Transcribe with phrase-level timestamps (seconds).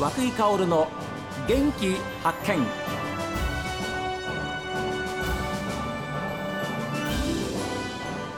[0.00, 0.88] 和久井薫の
[1.46, 2.66] 元気発見。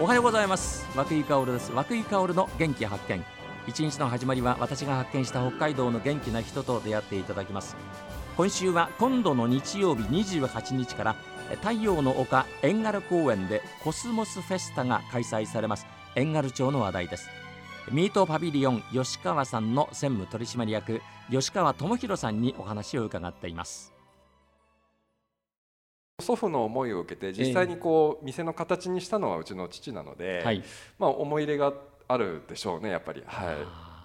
[0.01, 0.85] おはようございます。
[0.97, 1.71] 和久井薫です。
[1.71, 3.25] 和久井薫の元気発見。
[3.69, 7.77] 一日の始まりは私が発見した北海道の元気な人と出会っていただきます。
[8.37, 11.17] 今週は今度の日曜日28日から
[11.61, 15.87] 太陽の丘遠軽公園でコスモスフェスタが開催されます。
[16.17, 17.29] 遠軽町の話題です。
[17.91, 23.93] ミートパビリオン吉川さんの専務取締役吉川智博さんにお話を伺っています。
[26.21, 30.63] 祖父の思いを受けて実際にこう店の形にしたのはうちの父なので、はい、
[30.99, 31.73] まあ思い入れが
[32.07, 33.53] あるでしょうねやっぱり、は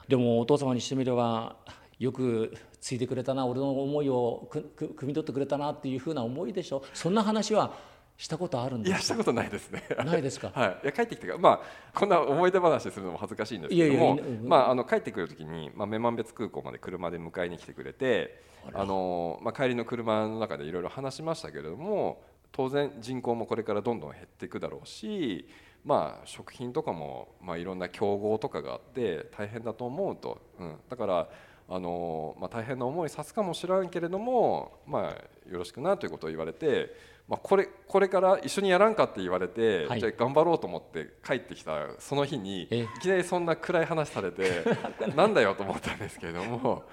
[0.08, 1.58] い、でもお父様にしてみれば
[2.00, 7.74] よくついてくれたな俺の思いをくく汲み取ってくれたなっていうふうな思いでしょそんな話は
[8.18, 9.84] したことあるんですいやしたことないですね。
[10.04, 10.52] ないですか？
[10.60, 10.80] はい。
[10.84, 11.62] いや帰ってきてからまあ
[11.94, 18.42] こんな思い出話するのも恥ずかしいんですけども、まああの帰ってくる時にまあ女満別空港まで車で迎えに来てくれて、
[18.74, 25.48] あのまあ帰りの車の中でいろいろ話しましたけれども、当然人口もこれからどんどん減っていくだろうし、
[25.86, 30.76] まあ食品とかもまあいろんな競合とかがあって大変だと思うと、うん。
[30.90, 31.30] だから
[31.70, 36.96] あのまあ、大変な思いさすかもしらんけれども、まあ、よろしくなということを言われて、
[37.28, 44.64] まあ、これこれから一緒にやらんかって言われて、はい、じゃあ頑張ろうと思って帰ってきたその日にいきなりそんな暗い話されて
[45.14, 46.84] なんだよと思ったんですけれども、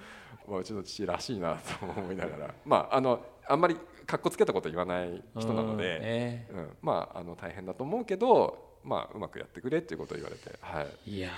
[0.48, 11.31] まあ、うちの父らしいなと思いながら、まあ、あのあんまりかっこつけたこと言わない人なので、えー、うん、まあ、あの大変だと思うけどまあ、うまくやってくれっていうことを言われて、はい、いや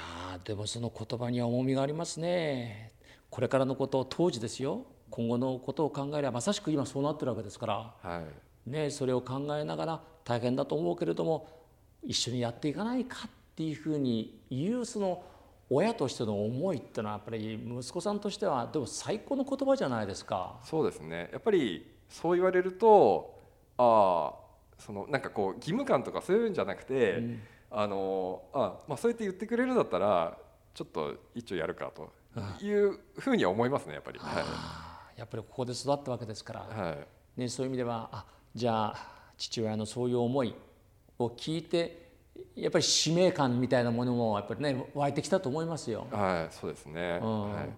[0.45, 2.96] でもその言葉には重みがありますね
[3.37, 4.87] これからのことを当時ですよ。
[5.11, 8.23] 今後のことを考えればまさしく今そうなってるわけですから、は
[8.67, 11.47] い、ね、それを考えながら大変だと思うけれども
[12.03, 15.23] 一緒にやっていかないかっていうふうに言うその
[15.69, 20.59] 親としての思いっていうのはやっぱり息子さんとしてはでも最高の言葉じゃないですか。
[20.65, 21.29] そうですね。
[21.31, 23.39] やっぱりそう言われると
[23.77, 30.39] ああそのなんかこう義務感とかそういうんじゃなくて、うん、あのあまあそうやって言ってくれるんだったら
[30.73, 32.11] ちょっと一応やるかと
[32.61, 34.41] いうふうには思いますねやっぱり、は
[35.17, 36.97] い、やっぱりここで育ったわけですから、は
[37.37, 38.25] いね、そういう意味ではあ
[38.55, 40.55] じゃあ父親のそういう思い
[41.19, 42.07] を聞いて
[42.55, 46.07] やっぱり使命感みたいなものもやっぱりね湧いてきたと思いますよ。
[46.11, 47.19] はい、そうですね。
[47.23, 47.69] うん、はい、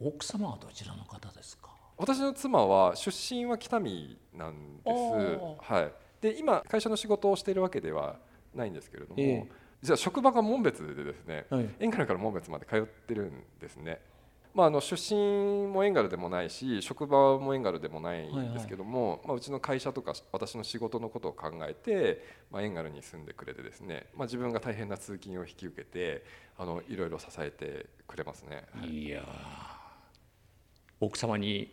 [0.00, 1.70] 奥様はどちらの方ですか？
[1.96, 5.72] 私の妻は出身は北見なんです。
[5.72, 5.92] はい。
[6.20, 8.16] で今会社の仕事をしているわけでは
[8.54, 9.48] ないんですけれども、えー、
[9.82, 14.00] 実は職場が門別でですね、はい、遠軽から門別まで通ってるんですね。
[14.52, 26.24] まあ、あの出身も遠軽でもないし職場も遠軽でもないんですけども、はいはい、まあ、うちの会社とか私の仕事のことを考えて、まあ、遠軽に住んでくれてですね、まあ、自分が大変な通勤を引き受けて
[26.58, 28.64] あのいろいろ支えてくれますね。
[28.82, 29.08] い。
[29.08, 29.22] や
[30.98, 31.72] 奥様に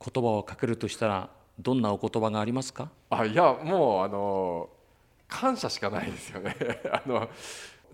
[0.00, 2.92] 言葉をかけるとしたらどんなお言葉がありますか？
[3.10, 4.70] あいやもうあの
[5.28, 6.56] 感謝しかないですよね。
[6.90, 7.28] あの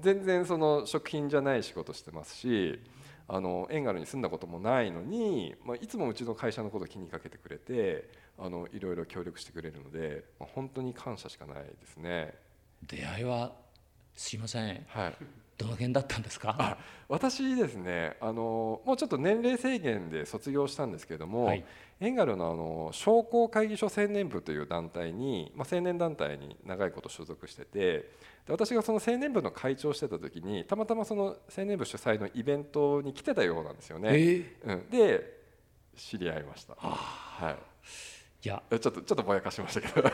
[0.01, 2.81] 全然その食品じゃない仕事してますし
[3.29, 8.09] あの遠軽に住んだこともないのに、まあ、いつもうちの会社のことを気にかけてくれて
[8.39, 12.35] あのいろいろ協力してくれるので、まあ、本当に感謝しかないですね。
[12.83, 13.53] 出会いは
[14.15, 15.17] すいません、はい、
[15.57, 16.79] どの辺だったんですか？
[17.09, 21.65] 私ですねあのもうちょっと年齢制限で卒業したんですけども、はい、
[22.01, 28.09] エンガルのあの商工会議所青年部という団体に、まあ、青年団体に長いこと所属しててで
[28.49, 34.09] 私がその青年部の会長してた時にたまたまその青年部主催のイベントに来てたようなんですよね。
[34.13, 35.41] えー、うん、で
[35.97, 36.75] 知り合いました。
[36.75, 37.55] はい、
[38.45, 38.61] いや。
[38.71, 40.11] ちょっとちょっとぼやかしましたけど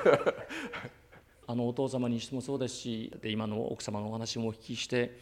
[1.50, 5.18] あのお父様にしてもそうですしで今の奥様のお話もお聞きして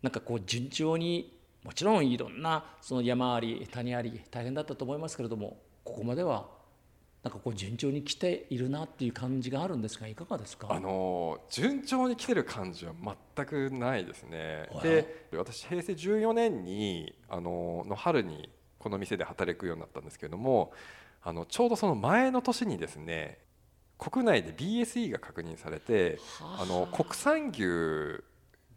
[0.00, 6.46] なんかこう順調にもちろんいろんなその山あり谷あり大変だったと思いますけれどもここまでは
[7.24, 10.68] なんかこう順調に来ているなっていう感じがあるんですがいかがですか？
[10.70, 12.92] あの順調に来てる感じは
[13.34, 14.68] 全くないですね。
[14.84, 18.48] で私平成14年にあのの春に
[18.78, 20.72] この店で働くようになったんですけれども
[21.24, 23.38] あのちょうどその前の年にですね
[23.98, 28.22] 国内で BSE が確認されてあの国産牛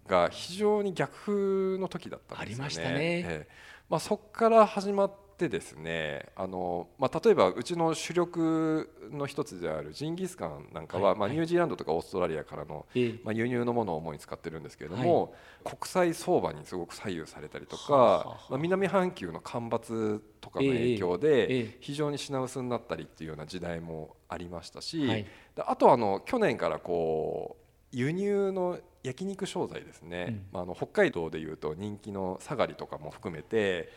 [0.08, 2.66] が非常に逆風の時だったんですよね。
[2.66, 2.98] ありましたね。
[3.00, 3.54] えー、
[3.90, 12.86] まあ、そこから始まってですねあの、まあ、例えばうちの主力の一つであるジンギスカンなんかは、はい、まあ、ニュージーランドとかオーストラリアからの、
[13.24, 15.34] まあ、輸入のものを主に使ってるんですけれども、
[15.64, 25.26] はい、国際相場にすごく左右されたりとか、まあ、南半球の干ばつとかの影響で非常に品薄になったりっていうような時代もありましたし、はい、
[25.56, 33.90] あとあの去年からこう輸入の焼肉商材ですね、うん、まあ、あの北海道でいうと人気のサガリとかも含めて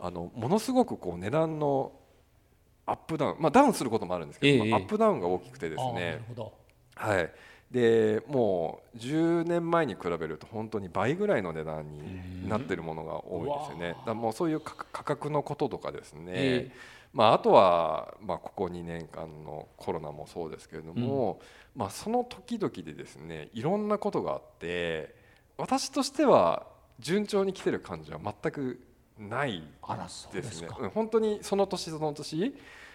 [0.00, 1.92] あのものすごくこう値段の
[2.86, 6.20] アップダウン、まあ、ダウンすることもあるんですけど、ええアップダウンが大きくてですね。
[6.96, 7.30] はい、
[7.70, 13.88] でもう10年前に比べると本当に倍ぐらいの値段になってるものが多いですよね。
[13.90, 16.70] だからもうそういう価価格のこととかですね、え
[17.12, 21.40] まあ、あとは、まあ、ここ2年間のコロナもそうですけれども、
[21.74, 25.14] まあ、その時々でですねいろんなことがあって
[25.56, 26.66] 私としては
[27.00, 28.80] 順調に来てる感じは全く
[29.28, 29.62] ない
[30.32, 32.54] でですねうん本当にその年その年、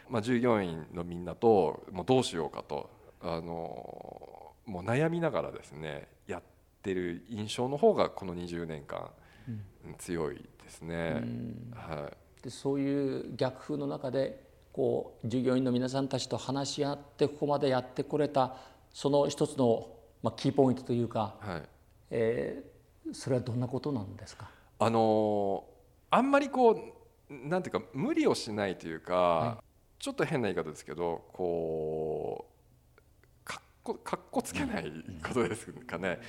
[0.09, 2.89] まあ、従業員のみんなともうどうしようかと
[3.21, 6.43] あのもう悩みながらですねやっ
[6.81, 9.09] てる印象の方がこの20年間、
[9.47, 9.61] うん
[9.99, 11.21] 強いですね。
[11.21, 11.71] うん。
[11.75, 12.43] はい。
[12.43, 14.43] でそういう逆風の中で
[14.73, 18.55] こう従業員の皆さんたちと話し合ってここまでやってこれた
[18.91, 19.87] その一つの、
[20.23, 21.63] まあ、キーポイントというか、はい。
[22.09, 24.49] えーそれはどんなことなんですか？
[24.79, 25.63] あの
[26.15, 26.71] あんまりこ
[27.29, 29.63] うなんていうか無理をしないというか、は
[29.99, 32.45] ちょっと変な言い方ですけどこ
[33.43, 34.91] うかっこかっこつけない
[35.27, 36.19] ことですかね。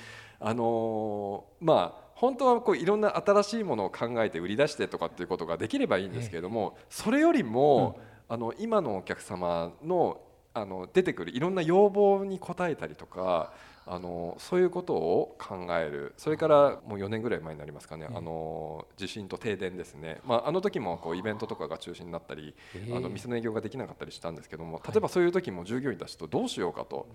[0.41, 10.19] あのまあ本当はこういろんな新しいものを考えて売り出してとかっていうことができればいいんですけれども、それよりも、あの今のお客様の
[10.53, 13.53] あの出てくるいろんな要望に応えたりとか
[13.89, 16.13] あのそういうことを考える。
[16.17, 22.53] それからもう4年ぐらい前になりますかね、あの地震と停電ですね、まあ、あの時もこうイベントとかが中止になったり、
[22.93, 27.07] あの店の営業ができなかったりしたんですけども例えばそういう時も従業員たちとどうしようかと、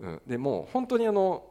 [0.00, 0.22] うん。
[0.26, 1.44] でもう本当にあの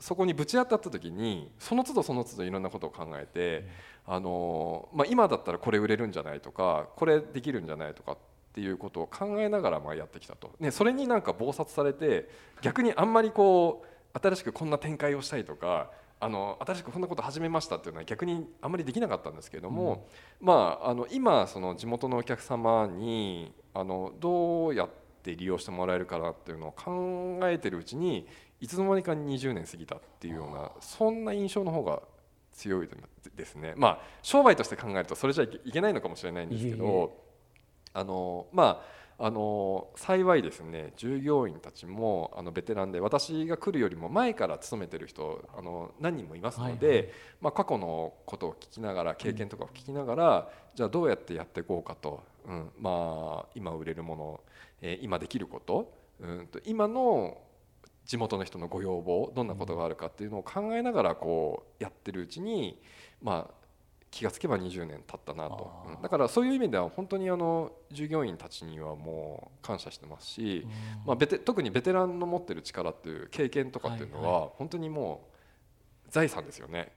[0.00, 3.66] そこにぶち当たった時にその都度その都度いろんなことを考えて、
[4.06, 8.16] あのまあ、今だったらこれ売れるんじゃないとかこれできるんじゃないとかっ
[8.58, 12.28] ていうことを考えながらまあやってきたと、ね、それになんか忙殺されて
[12.60, 20.08] 逆にあんまりこう新しくこんな展開をしたいとかあの新しくこんなこと始めましたっていうのは逆にあんまりできなかったんですけれども、
[20.40, 24.88] まあ、あの今その地元のお客様にあのどうやっ
[25.22, 28.26] て利用してもらえるかなっていうのを考えてるうちに
[28.60, 32.02] いつの間にか20年過ぎたっていうようなそんな印象の方が
[32.52, 32.88] 強い
[33.36, 33.74] ですね。
[33.76, 36.92] まあ商売として考えるとそれじゃいけいけないのかもしれないんですけどいえい
[37.24, 37.27] え
[37.92, 47.08] あのまああの幸いですね従業員たちもあのベテランで私が来るよりも前から勤めてる人あの何人もいますので、はいはい。
[47.40, 54.40] まあ、過去のことを聞きながら経験とかを聞きながら、じゃあどうやってやっていこうかと、うんまあ、今売れるもの、
[54.80, 57.38] えー今できること,、うん、と今の
[58.04, 62.80] 地元の人のご要望どんなことがあるかっていうのを考えながらこうやってるうちに、
[63.20, 63.54] まあ、
[64.10, 66.02] 気がつけば20年経ったなと、うん。
[66.02, 70.66] だからそういう意味では本当にあの従業員たちにはもう感謝してますし、
[71.06, 75.28] まあ、ベテ特にベテランの持ってる力っていう経験とかっていうのは本当にも
[76.06, 76.92] う財産ですよね。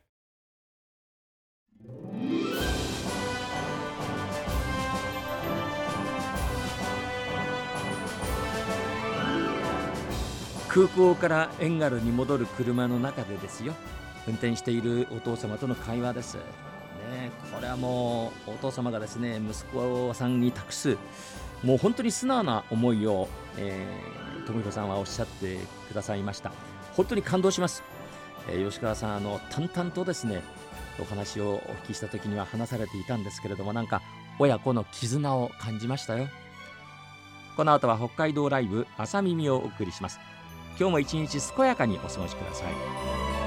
[10.70, 13.74] 空港からエンガルに戻る車の中でですよ。
[14.28, 16.44] 運転しているお父様との会話です、ね、
[17.54, 20.98] これはもうお父様がですね息子さんに託す
[21.64, 23.28] もう本当に素直な思いを、
[23.58, 26.52] えー、富弘さんはおっしゃってくださいました。
[26.94, 27.84] 本当に感動します、
[28.50, 30.42] えー吉川さんあの淡々とですね
[31.00, 34.02] お話をお聞きした時には話されていたんですけれどもなんか
[34.40, 36.28] 親子の絆を感じましたよ。
[37.56, 40.20] この後は北海道ライブ朝耳をお送りします。
[40.80, 43.41] 今日も一日健やかにお過ごしください。